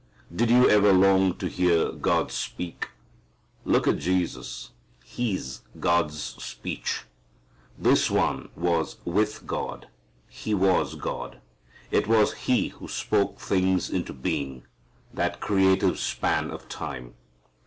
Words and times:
Did 0.35 0.49
you 0.49 0.67
ever 0.67 0.91
long 0.91 1.35
to 1.37 1.47
hear 1.47 1.91
God 1.91 2.31
speak? 2.31 2.89
Look 3.65 3.87
at 3.87 3.99
Jesus. 3.99 4.71
He's 5.03 5.61
God's 5.79 6.19
speech. 6.43 7.03
This 7.77 8.09
One 8.09 8.49
was 8.55 8.97
with 9.05 9.45
God. 9.45 9.89
He 10.27 10.55
was 10.55 10.95
God. 10.95 11.39
It 11.91 12.07
was 12.07 12.33
He 12.49 12.69
who 12.69 12.87
spoke 12.87 13.39
things 13.39 13.91
into 13.91 14.11
being, 14.11 14.63
that 15.13 15.39
creative 15.39 15.99
span 15.99 16.49
of 16.49 16.67
time. 16.67 17.13